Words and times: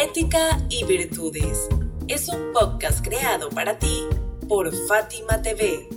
Ética 0.00 0.64
y 0.70 0.84
Virtudes 0.84 1.68
es 2.06 2.28
un 2.28 2.52
podcast 2.52 3.04
creado 3.04 3.48
para 3.48 3.80
ti 3.80 4.04
por 4.48 4.72
Fátima 4.86 5.42
TV. 5.42 5.88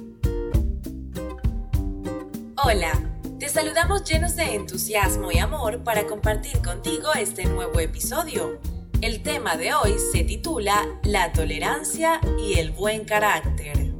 Hola, 2.66 2.94
te 3.38 3.48
saludamos 3.48 4.04
llenos 4.04 4.36
de 4.36 4.56
entusiasmo 4.56 5.32
y 5.32 5.38
amor 5.38 5.84
para 5.84 6.08
compartir 6.08 6.64
contigo 6.64 7.14
este 7.14 7.46
nuevo 7.46 7.80
episodio. 7.80 8.60
El 9.02 9.22
tema 9.22 9.56
de 9.56 9.76
hoy 9.76 9.94
se 10.12 10.24
titula 10.24 10.84
La 11.04 11.32
tolerancia 11.32 12.20
y 12.40 12.58
el 12.58 12.72
buen 12.72 13.06
carácter. 13.06 13.91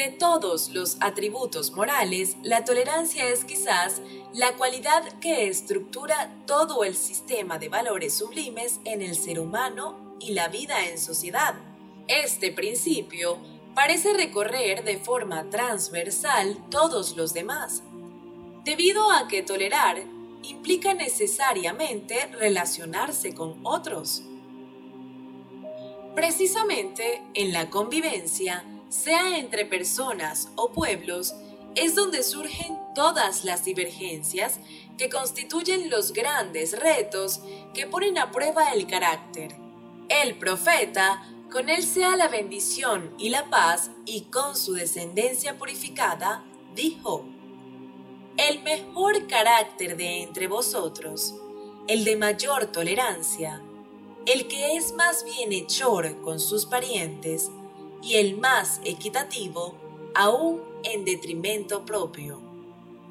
De 0.00 0.08
todos 0.08 0.70
los 0.70 0.96
atributos 1.00 1.72
morales, 1.72 2.38
la 2.42 2.64
tolerancia 2.64 3.28
es 3.28 3.44
quizás 3.44 4.00
la 4.32 4.54
cualidad 4.54 5.02
que 5.20 5.46
estructura 5.46 6.34
todo 6.46 6.84
el 6.84 6.96
sistema 6.96 7.58
de 7.58 7.68
valores 7.68 8.14
sublimes 8.14 8.80
en 8.86 9.02
el 9.02 9.14
ser 9.14 9.38
humano 9.38 10.16
y 10.18 10.32
la 10.32 10.48
vida 10.48 10.88
en 10.88 10.98
sociedad. 10.98 11.52
Este 12.08 12.50
principio 12.50 13.36
parece 13.74 14.14
recorrer 14.14 14.84
de 14.84 14.96
forma 14.96 15.50
transversal 15.50 16.56
todos 16.70 17.14
los 17.18 17.34
demás, 17.34 17.82
debido 18.64 19.12
a 19.12 19.28
que 19.28 19.42
tolerar 19.42 20.02
implica 20.42 20.94
necesariamente 20.94 22.26
relacionarse 22.38 23.34
con 23.34 23.60
otros. 23.66 24.22
Precisamente 26.14 27.20
en 27.34 27.52
la 27.52 27.68
convivencia, 27.68 28.64
sea 28.90 29.38
entre 29.38 29.64
personas 29.64 30.48
o 30.56 30.72
pueblos, 30.72 31.34
es 31.76 31.94
donde 31.94 32.22
surgen 32.22 32.76
todas 32.94 33.44
las 33.44 33.64
divergencias 33.64 34.58
que 34.98 35.08
constituyen 35.08 35.88
los 35.88 36.12
grandes 36.12 36.78
retos 36.78 37.40
que 37.72 37.86
ponen 37.86 38.18
a 38.18 38.32
prueba 38.32 38.72
el 38.72 38.86
carácter. 38.86 39.54
El 40.08 40.36
profeta, 40.36 41.22
con 41.50 41.68
él 41.68 41.84
sea 41.84 42.16
la 42.16 42.28
bendición 42.28 43.14
y 43.16 43.28
la 43.28 43.48
paz, 43.48 43.92
y 44.04 44.22
con 44.22 44.56
su 44.56 44.74
descendencia 44.74 45.56
purificada, 45.56 46.44
dijo, 46.74 47.24
El 48.36 48.62
mejor 48.62 49.28
carácter 49.28 49.96
de 49.96 50.22
entre 50.22 50.48
vosotros, 50.48 51.36
el 51.86 52.04
de 52.04 52.16
mayor 52.16 52.66
tolerancia, 52.66 53.62
el 54.26 54.48
que 54.48 54.76
es 54.76 54.92
más 54.94 55.24
bienhechor 55.24 56.20
con 56.22 56.40
sus 56.40 56.66
parientes, 56.66 57.50
y 58.02 58.16
el 58.16 58.38
más 58.38 58.80
equitativo, 58.84 59.74
aún 60.14 60.62
en 60.82 61.04
detrimento 61.04 61.84
propio. 61.84 62.40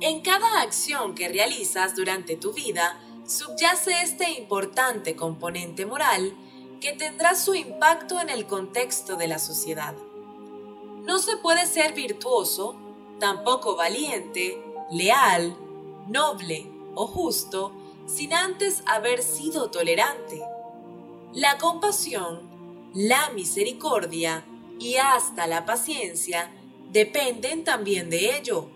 En 0.01 0.21
cada 0.21 0.61
acción 0.61 1.13
que 1.13 1.27
realizas 1.27 1.95
durante 1.95 2.35
tu 2.35 2.53
vida 2.53 2.99
subyace 3.27 4.01
este 4.01 4.31
importante 4.31 5.15
componente 5.15 5.85
moral 5.85 6.33
que 6.79 6.93
tendrá 6.93 7.35
su 7.35 7.53
impacto 7.53 8.19
en 8.19 8.29
el 8.29 8.47
contexto 8.47 9.17
de 9.17 9.27
la 9.27 9.39
sociedad. 9.39 9.93
No 11.03 11.19
se 11.19 11.37
puede 11.37 11.65
ser 11.65 11.93
virtuoso, 11.93 12.75
tampoco 13.19 13.75
valiente, 13.75 14.63
leal, 14.89 15.55
noble 16.07 16.71
o 16.95 17.05
justo 17.07 17.73
sin 18.05 18.33
antes 18.33 18.81
haber 18.85 19.21
sido 19.21 19.69
tolerante. 19.69 20.41
La 21.33 21.57
compasión, 21.57 22.41
la 22.93 23.29
misericordia 23.31 24.43
y 24.79 24.95
hasta 24.95 25.45
la 25.45 25.65
paciencia 25.65 26.51
dependen 26.91 27.63
también 27.63 28.09
de 28.09 28.37
ello, 28.37 28.69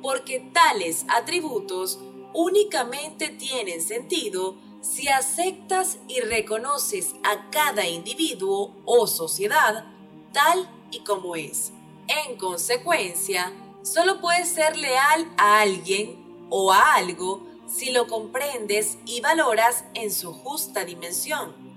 porque 0.00 0.40
tales 0.52 1.04
atributos 1.08 1.98
únicamente 2.32 3.28
tienen 3.28 3.82
sentido 3.82 4.56
si 4.80 5.08
aceptas 5.08 5.98
y 6.06 6.20
reconoces 6.20 7.14
a 7.24 7.50
cada 7.50 7.86
individuo 7.86 8.74
o 8.84 9.06
sociedad 9.06 9.86
tal 10.32 10.70
y 10.92 11.00
como 11.00 11.34
es. 11.34 11.72
En 12.06 12.36
consecuencia, 12.36 13.52
solo 13.82 14.20
puedes 14.20 14.48
ser 14.48 14.76
leal 14.76 15.30
a 15.36 15.60
alguien 15.60 16.46
o 16.48 16.72
a 16.72 16.94
algo 16.94 17.42
si 17.66 17.90
lo 17.90 18.06
comprendes 18.06 18.98
y 19.04 19.20
valoras 19.20 19.84
en 19.94 20.12
su 20.12 20.32
justa 20.32 20.84
dimensión 20.84 21.68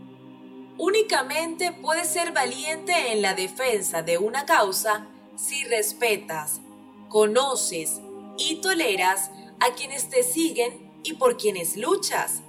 únicamente 0.82 1.72
puedes 1.72 2.08
ser 2.08 2.32
valiente 2.32 3.12
en 3.12 3.22
la 3.22 3.36
defensa 3.36 4.02
de 4.02 4.18
una 4.18 4.48
causa 4.48 5.06
si 5.36 5.64
respetas, 5.66 6.60
conoces 7.08 8.02
y 8.40 8.62
toleras 8.62 9.30
a 9.60 9.76
quienes 9.76 10.10
te 10.10 10.24
siguen 10.24 10.92
y 11.04 11.14
por 11.14 11.38
quienes 11.38 11.78
luchas. 11.78 12.42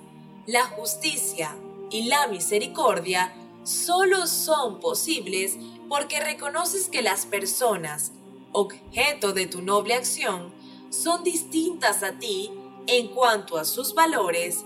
La 0.47 0.65
justicia 0.65 1.55
y 1.91 2.05
la 2.05 2.27
misericordia 2.29 3.35
solo 3.65 4.27
son 4.27 4.81
posibles 4.81 5.59
porque 5.91 6.19
reconoces 6.19 6.89
que 6.89 7.03
las 7.03 7.27
personas, 7.27 8.13
objeto 8.53 9.35
de 9.35 9.47
tu 9.47 9.61
noble 9.61 9.93
acción, 9.93 10.55
son 10.89 11.23
distintas 11.23 12.03
a 12.03 12.19
ti 12.19 12.51
en 12.87 13.09
cuanto 13.09 13.59
a 13.59 13.67
sus 13.67 13.93
valores, 13.93 14.65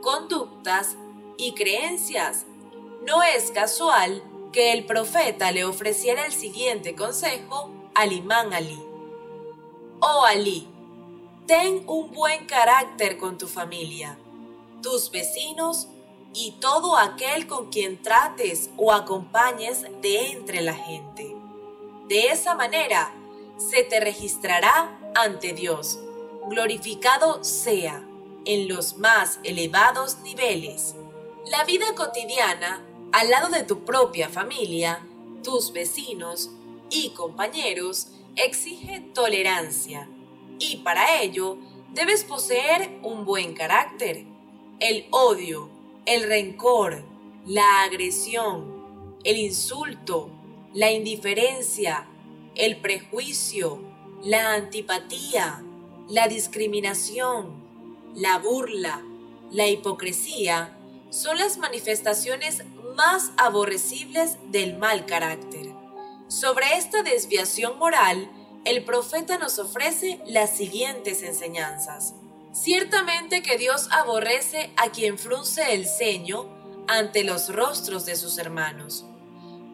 conductas 0.00 0.94
y 1.38 1.54
creencias 1.54 2.46
no 3.06 3.22
es 3.22 3.50
casual 3.50 4.22
que 4.52 4.72
el 4.72 4.84
profeta 4.84 5.52
le 5.52 5.64
ofreciera 5.64 6.26
el 6.26 6.32
siguiente 6.32 6.94
consejo 6.94 7.70
al 7.94 8.12
imán 8.12 8.52
Ali. 8.52 8.82
Oh 10.00 10.24
Ali, 10.24 10.68
ten 11.46 11.84
un 11.86 12.10
buen 12.12 12.46
carácter 12.46 13.16
con 13.18 13.38
tu 13.38 13.46
familia, 13.46 14.18
tus 14.82 15.10
vecinos 15.10 15.88
y 16.34 16.52
todo 16.60 16.96
aquel 16.96 17.46
con 17.46 17.70
quien 17.70 18.00
trates 18.02 18.70
o 18.76 18.92
acompañes 18.92 19.82
de 20.00 20.32
entre 20.32 20.60
la 20.60 20.74
gente. 20.74 21.34
De 22.08 22.28
esa 22.28 22.54
manera 22.54 23.12
se 23.56 23.82
te 23.84 24.00
registrará 24.00 24.98
ante 25.14 25.52
Dios. 25.52 26.00
Glorificado 26.48 27.44
sea 27.44 28.04
en 28.44 28.68
los 28.68 28.96
más 28.96 29.38
elevados 29.44 30.18
niveles. 30.20 30.94
La 31.46 31.64
vida 31.64 31.94
cotidiana 31.94 32.84
al 33.12 33.30
lado 33.30 33.48
de 33.48 33.64
tu 33.64 33.84
propia 33.84 34.28
familia, 34.28 35.04
tus 35.42 35.72
vecinos 35.72 36.50
y 36.90 37.10
compañeros, 37.10 38.08
exige 38.36 39.00
tolerancia. 39.14 40.08
Y 40.58 40.78
para 40.78 41.22
ello, 41.22 41.58
debes 41.92 42.24
poseer 42.24 42.98
un 43.02 43.24
buen 43.24 43.54
carácter. 43.54 44.24
El 44.78 45.06
odio, 45.10 45.68
el 46.06 46.22
rencor, 46.22 47.04
la 47.46 47.82
agresión, 47.82 49.16
el 49.24 49.38
insulto, 49.38 50.30
la 50.72 50.92
indiferencia, 50.92 52.06
el 52.54 52.76
prejuicio, 52.76 53.82
la 54.22 54.54
antipatía, 54.54 55.64
la 56.08 56.28
discriminación, 56.28 57.54
la 58.14 58.38
burla, 58.38 59.02
la 59.50 59.68
hipocresía, 59.68 60.76
son 61.10 61.38
las 61.38 61.58
manifestaciones 61.58 62.62
más 62.96 63.32
aborrecibles 63.36 64.38
del 64.50 64.78
mal 64.78 65.06
carácter. 65.06 65.74
Sobre 66.28 66.76
esta 66.76 67.02
desviación 67.02 67.78
moral, 67.78 68.30
el 68.64 68.84
profeta 68.84 69.38
nos 69.38 69.58
ofrece 69.58 70.20
las 70.26 70.56
siguientes 70.56 71.22
enseñanzas. 71.22 72.14
Ciertamente 72.52 73.42
que 73.42 73.56
Dios 73.56 73.88
aborrece 73.90 74.70
a 74.76 74.90
quien 74.90 75.18
frunce 75.18 75.72
el 75.74 75.86
ceño 75.86 76.48
ante 76.88 77.24
los 77.24 77.54
rostros 77.54 78.04
de 78.06 78.16
sus 78.16 78.38
hermanos. 78.38 79.04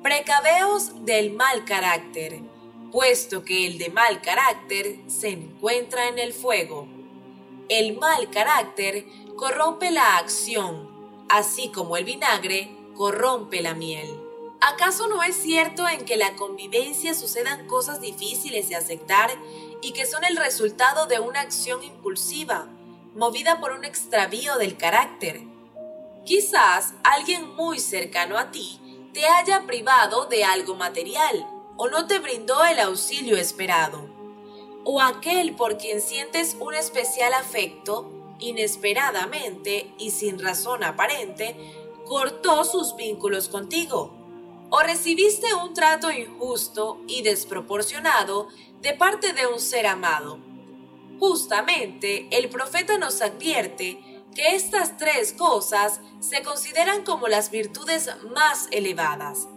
Precaveos 0.03 1.05
del 1.05 1.33
mal 1.33 1.65
carácter, 1.65 2.41
puesto 2.93 3.45
que 3.45 3.67
el 3.67 3.79
de 3.79 3.89
mal 3.89 4.21
carácter 4.21 4.99
se 5.09 5.31
encuentra 5.31 6.09
en 6.09 6.19
el 6.19 6.33
fuego. 6.33 6.87
El 7.69 7.97
mal 7.97 8.31
carácter 8.31 9.05
corrompe 9.37 9.91
la 9.91 10.19
acción, 10.19 10.89
así 11.29 11.71
como 11.71 11.97
el 11.97 12.05
vinagre 12.05 12.76
corrompe 12.97 13.61
la 13.61 13.75
miel. 13.75 14.21
¿Acaso 14.61 15.07
no 15.07 15.23
es 15.23 15.37
cierto 15.37 15.87
en 15.87 16.05
que 16.05 16.17
la 16.17 16.35
convivencia 16.35 17.15
sucedan 17.15 17.67
cosas 17.67 18.01
difíciles 18.01 18.69
de 18.69 18.77
aceptar 18.77 19.31
y 19.83 19.93
que 19.93 20.07
son 20.07 20.25
el 20.25 20.37
resultado 20.37 21.07
de 21.07 21.21
una 21.21 21.41
acción 21.41 21.85
impulsiva, 21.85 22.67
movida 23.15 23.61
por 23.61 23.73
un 23.73 23.85
extravío 23.85 24.57
del 24.57 24.77
carácter? 24.77 25.43
Quizás 26.25 26.95
alguien 27.05 27.55
muy 27.55 27.79
cercano 27.79 28.39
a 28.39 28.51
ti 28.51 28.81
te 29.13 29.27
haya 29.27 29.63
privado 29.67 30.27
de 30.27 30.45
algo 30.45 30.75
material 30.75 31.47
o 31.77 31.89
no 31.89 32.07
te 32.07 32.19
brindó 32.19 32.65
el 32.65 32.79
auxilio 32.81 33.37
esperado. 33.37 34.09
O 34.85 35.01
aquel 35.01 35.55
por 35.55 35.79
quien 35.79 36.01
sientes 36.01 36.57
un 36.59 36.75
especial 36.75 37.35
afecto, 37.35 38.11
inesperadamente 38.39 39.93
y 39.99 40.11
sin 40.11 40.39
razón 40.39 40.85
aparente, 40.85 41.57
cortó 42.07 42.65
sus 42.65 42.97
vínculos 42.97 43.49
contigo 43.49 44.17
o 44.71 44.81
recibiste 44.81 45.53
un 45.55 45.75
trato 45.75 46.11
injusto 46.11 47.01
y 47.07 47.23
desproporcionado 47.23 48.49
de 48.81 48.95
parte 48.95 49.33
de 49.33 49.47
un 49.47 49.61
ser 49.61 49.87
amado. 49.87 50.39
Justamente 51.19 52.29
el 52.31 52.49
profeta 52.49 52.99
nos 52.99 53.23
advierte 53.23 54.23
que 54.35 54.55
estas 54.55 54.99
tres 54.99 55.33
cosas 55.33 56.01
se 56.21 56.43
consideran 56.43 57.05
como 57.05 57.27
las 57.29 57.51
virtudes 57.51 58.11
más 58.35 58.69
elevadas. 58.71 59.49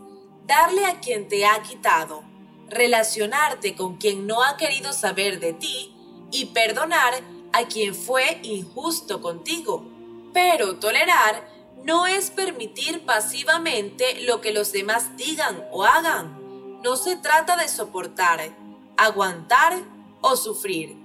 Darle 0.45 0.85
a 0.85 0.99
quien 0.99 1.27
te 1.27 1.45
ha 1.45 1.61
quitado, 1.61 2.23
relacionarte 2.69 3.75
con 3.75 3.97
quien 3.97 4.25
no 4.25 4.43
ha 4.43 4.57
querido 4.57 4.93
saber 4.93 5.39
de 5.39 5.53
ti 5.53 5.93
y 6.31 6.45
perdonar 6.47 7.13
a 7.51 7.65
quien 7.65 7.93
fue 7.93 8.39
injusto 8.43 9.21
contigo. 9.21 9.85
Pero 10.33 10.77
tolerar 10.77 11.58
no 11.83 12.07
es 12.07 12.31
permitir 12.31 13.05
pasivamente 13.05 14.21
lo 14.21 14.41
que 14.41 14.51
los 14.51 14.71
demás 14.71 15.15
digan 15.17 15.63
o 15.71 15.83
hagan. 15.83 16.37
No 16.83 16.95
se 16.95 17.15
trata 17.15 17.57
de 17.57 17.67
soportar, 17.67 18.41
aguantar 18.97 19.79
o 20.21 20.35
sufrir. 20.35 20.97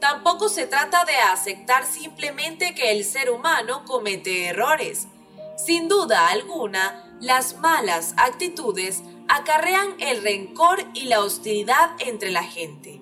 Tampoco 0.00 0.48
se 0.48 0.66
trata 0.66 1.04
de 1.04 1.16
aceptar 1.16 1.84
simplemente 1.84 2.74
que 2.74 2.92
el 2.92 3.04
ser 3.04 3.30
humano 3.30 3.84
comete 3.84 4.46
errores. 4.46 5.08
Sin 5.56 5.88
duda 5.88 6.28
alguna, 6.28 7.16
las 7.20 7.56
malas 7.56 8.14
actitudes 8.16 9.02
acarrean 9.26 9.96
el 9.98 10.22
rencor 10.22 10.84
y 10.94 11.06
la 11.06 11.20
hostilidad 11.20 11.90
entre 11.98 12.30
la 12.30 12.44
gente. 12.44 13.00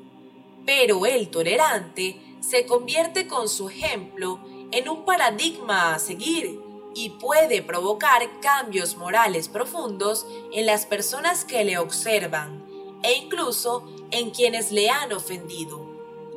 Pero 0.64 1.04
el 1.06 1.28
tolerante 1.28 2.20
se 2.40 2.64
convierte 2.66 3.26
con 3.26 3.48
su 3.48 3.68
ejemplo 3.68 4.40
en 4.70 4.88
un 4.88 5.04
paradigma 5.04 5.94
a 5.94 5.98
seguir 5.98 6.65
y 6.96 7.10
puede 7.10 7.60
provocar 7.60 8.40
cambios 8.40 8.96
morales 8.96 9.48
profundos 9.48 10.26
en 10.50 10.64
las 10.64 10.86
personas 10.86 11.44
que 11.44 11.62
le 11.62 11.76
observan 11.76 12.64
e 13.02 13.12
incluso 13.12 13.86
en 14.10 14.30
quienes 14.30 14.72
le 14.72 14.88
han 14.88 15.12
ofendido, 15.12 15.78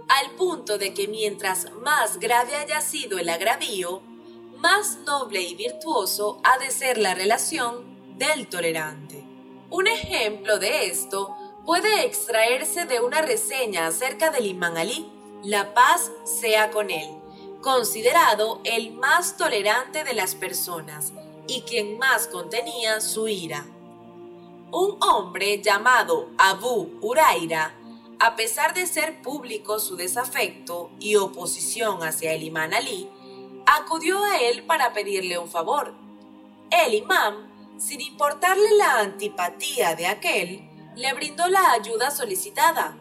al 0.10 0.32
punto 0.32 0.78
de 0.78 0.94
que 0.94 1.08
mientras 1.08 1.72
más 1.82 2.20
grave 2.20 2.58
haya 2.58 2.82
sido 2.82 3.18
el 3.20 3.30
agravio, 3.30 4.02
más 4.58 4.98
noble 5.06 5.42
y 5.42 5.56
virtuoso 5.56 6.42
ha 6.44 6.58
de 6.58 6.72
ser 6.72 6.98
la 6.98 7.16
relación 7.16 8.18
del 8.18 8.50
tolerante. 8.50 9.24
Un 9.70 9.88
ejemplo 9.88 10.60
de 10.60 10.88
esto 10.88 11.38
puede 11.66 12.06
extraerse 12.06 12.84
de 12.86 13.00
una 13.00 13.22
reseña 13.22 13.88
acerca 13.88 14.30
del 14.30 14.48
imán 14.48 14.78
Ali, 14.78 15.10
la 15.42 15.74
paz 15.74 16.12
sea 16.26 16.70
con 16.70 16.90
él, 16.90 17.19
considerado 17.62 18.62
el 18.64 18.94
más 18.94 19.38
tolerante 19.38 20.04
de 20.04 20.14
las 20.14 20.36
personas 20.36 21.14
y 21.48 21.62
quien 21.62 21.98
más 21.98 22.28
contenía 22.28 23.02
su 23.02 23.28
ira. 23.28 23.66
Un 24.72 24.98
hombre 25.02 25.62
llamado 25.62 26.30
Abu 26.38 26.98
Uraira, 27.02 27.76
a 28.20 28.36
pesar 28.36 28.74
de 28.74 28.86
ser 28.86 29.22
público 29.22 29.80
su 29.80 29.96
desafecto 29.96 30.92
y 31.00 31.16
oposición 31.16 32.04
hacia 32.04 32.34
el 32.34 32.44
imán 32.44 32.74
Ali, 32.74 33.10
acudió 33.66 34.24
a 34.24 34.38
él 34.38 34.64
para 34.64 34.94
pedirle 34.94 35.38
un 35.38 35.50
favor. 35.50 35.94
El 36.70 36.94
imán, 36.94 37.50
sin 37.78 38.02
importarle 38.02 38.78
la 38.78 39.00
antipatía 39.00 39.96
de 39.96 40.08
aquel, 40.08 40.70
le 40.96 41.14
brindó 41.14 41.48
la 41.48 41.72
ayuda 41.72 42.12
solicitada 42.12 42.96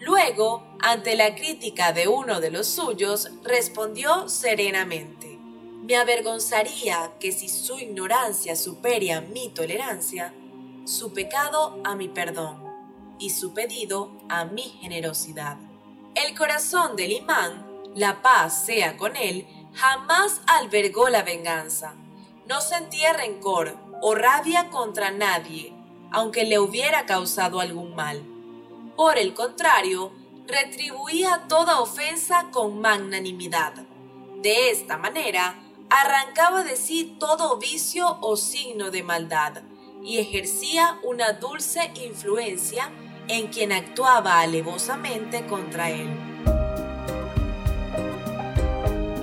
Luego, 0.00 0.62
ante 0.80 1.16
la 1.16 1.34
crítica 1.34 1.92
de 1.92 2.06
uno 2.06 2.40
de 2.40 2.50
los 2.50 2.68
suyos, 2.68 3.30
respondió 3.42 4.28
serenamente, 4.28 5.38
me 5.82 5.96
avergonzaría 5.96 7.14
que 7.18 7.32
si 7.32 7.48
su 7.48 7.78
ignorancia 7.80 8.54
supera 8.54 9.20
mi 9.20 9.48
tolerancia, 9.48 10.32
su 10.84 11.12
pecado 11.12 11.80
a 11.82 11.96
mi 11.96 12.08
perdón 12.08 12.62
y 13.18 13.30
su 13.30 13.52
pedido 13.54 14.12
a 14.28 14.44
mi 14.44 14.62
generosidad. 14.62 15.56
El 16.14 16.36
corazón 16.36 16.94
del 16.94 17.12
imán, 17.12 17.66
la 17.96 18.22
paz 18.22 18.66
sea 18.66 18.96
con 18.96 19.16
él, 19.16 19.48
jamás 19.74 20.42
albergó 20.46 21.08
la 21.08 21.22
venganza. 21.22 21.94
No 22.46 22.60
sentía 22.60 23.14
rencor 23.14 23.76
o 24.00 24.14
rabia 24.14 24.70
contra 24.70 25.10
nadie, 25.10 25.72
aunque 26.12 26.44
le 26.44 26.60
hubiera 26.60 27.04
causado 27.04 27.60
algún 27.60 27.96
mal 27.96 28.37
por 28.98 29.16
el 29.16 29.32
contrario, 29.32 30.10
retribuía 30.48 31.44
toda 31.48 31.78
ofensa 31.78 32.48
con 32.50 32.80
magnanimidad. 32.80 33.74
De 34.42 34.70
esta 34.70 34.96
manera, 34.98 35.54
arrancaba 35.88 36.64
de 36.64 36.74
sí 36.74 37.16
todo 37.20 37.58
vicio 37.58 38.18
o 38.20 38.36
signo 38.36 38.90
de 38.90 39.04
maldad 39.04 39.62
y 40.02 40.18
ejercía 40.18 40.98
una 41.04 41.34
dulce 41.34 41.92
influencia 41.94 42.90
en 43.28 43.46
quien 43.46 43.70
actuaba 43.70 44.40
alevosamente 44.40 45.46
contra 45.46 45.90
él. 45.90 46.10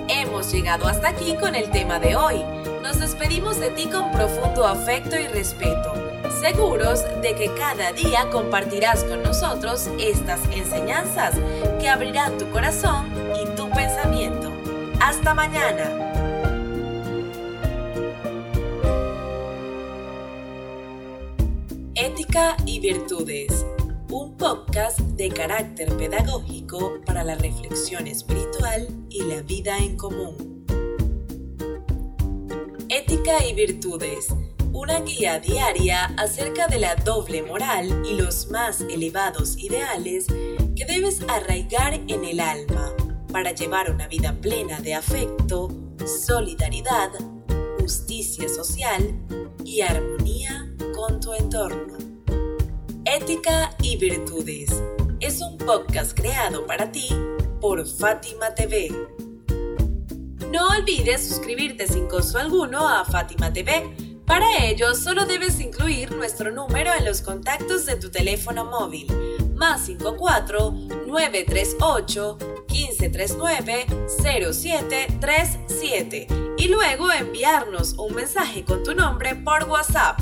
Hemos 0.08 0.50
llegado 0.50 0.86
hasta 0.86 1.08
aquí 1.08 1.36
con 1.36 1.54
el 1.54 1.70
tema 1.70 1.98
de 1.98 2.16
hoy. 2.16 2.42
Nos 2.82 2.98
despedimos 2.98 3.60
de 3.60 3.68
ti 3.72 3.90
con 3.90 4.10
profundo 4.10 4.66
afecto 4.66 5.20
y 5.20 5.26
respeto 5.26 6.05
seguros 6.40 7.02
de 7.22 7.34
que 7.34 7.52
cada 7.54 7.92
día 7.92 8.28
compartirás 8.30 9.04
con 9.04 9.22
nosotros 9.22 9.88
estas 9.98 10.40
enseñanzas 10.50 11.34
que 11.80 11.88
abrirán 11.88 12.36
tu 12.38 12.48
corazón 12.50 13.06
y 13.40 13.56
tu 13.56 13.68
pensamiento. 13.70 14.52
Hasta 15.00 15.34
mañana. 15.34 15.90
Ética 21.94 22.56
y 22.66 22.80
Virtudes, 22.80 23.64
un 24.10 24.36
podcast 24.36 25.00
de 25.00 25.30
carácter 25.30 25.96
pedagógico 25.96 27.00
para 27.06 27.24
la 27.24 27.36
reflexión 27.36 28.06
espiritual 28.06 28.86
y 29.08 29.22
la 29.22 29.40
vida 29.42 29.78
en 29.78 29.96
común. 29.96 30.66
Ética 32.88 33.44
y 33.44 33.54
Virtudes 33.54 34.28
una 34.76 35.00
guía 35.00 35.40
diaria 35.40 36.04
acerca 36.18 36.66
de 36.68 36.78
la 36.78 36.96
doble 36.96 37.42
moral 37.42 38.02
y 38.04 38.12
los 38.12 38.48
más 38.50 38.82
elevados 38.82 39.56
ideales 39.56 40.26
que 40.76 40.84
debes 40.84 41.22
arraigar 41.28 41.94
en 41.94 42.24
el 42.26 42.40
alma 42.40 42.92
para 43.32 43.52
llevar 43.52 43.90
una 43.90 44.06
vida 44.06 44.34
plena 44.38 44.78
de 44.80 44.92
afecto, 44.92 45.70
solidaridad, 46.04 47.08
justicia 47.80 48.50
social 48.50 49.18
y 49.64 49.80
armonía 49.80 50.70
con 50.94 51.20
tu 51.20 51.32
entorno. 51.32 51.96
Ética 53.06 53.74
y 53.80 53.96
Virtudes 53.96 54.82
es 55.20 55.40
un 55.40 55.56
podcast 55.56 56.14
creado 56.14 56.66
para 56.66 56.92
ti 56.92 57.08
por 57.62 57.86
Fátima 57.88 58.54
TV. 58.54 58.90
No 60.52 60.68
olvides 60.68 61.26
suscribirte 61.26 61.88
sin 61.88 62.06
costo 62.08 62.36
alguno 62.36 62.86
a 62.86 63.06
Fátima 63.06 63.50
TV 63.50 64.15
para 64.26 64.64
ello, 64.64 64.94
solo 64.94 65.24
debes 65.24 65.60
incluir 65.60 66.12
nuestro 66.12 66.50
número 66.50 66.92
en 66.92 67.04
los 67.04 67.22
contactos 67.22 67.86
de 67.86 67.96
tu 67.96 68.10
teléfono 68.10 68.64
móvil, 68.64 69.06
más 69.54 69.86
54 69.86 70.72
938 71.06 72.38
1539 72.68 73.86
0737 74.22 76.26
y 76.58 76.68
luego 76.68 77.10
enviarnos 77.12 77.94
un 77.94 78.14
mensaje 78.14 78.64
con 78.64 78.82
tu 78.82 78.94
nombre 78.94 79.36
por 79.36 79.64
WhatsApp. 79.64 80.20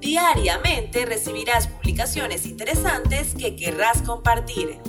Diariamente 0.00 1.06
recibirás 1.06 1.68
publicaciones 1.68 2.46
interesantes 2.46 3.34
que 3.34 3.54
querrás 3.54 4.02
compartir. 4.02 4.80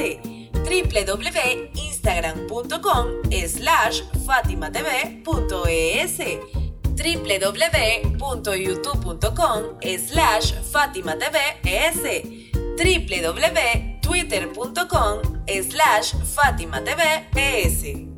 www.instagram.com 0.62 3.08
slash 3.48 4.04
fatimatv.es 4.26 6.18
www.youtube.com 6.94 9.62
slash 9.98 10.54
fatimatvs 10.72 12.04
www.twitter.com 14.12 15.22
slash 15.70 16.14
fatimatvs 16.36 18.11